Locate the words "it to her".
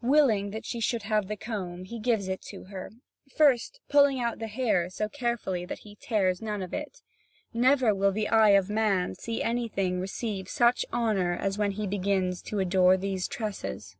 2.28-2.92